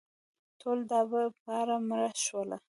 ټول 0.59 0.77
دابد 0.91 1.25
دپاره 1.31 1.75
مړه 1.87 2.09
شوله 2.25 2.57